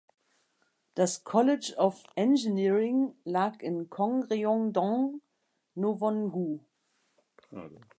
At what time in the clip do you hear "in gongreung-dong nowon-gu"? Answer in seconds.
3.61-6.59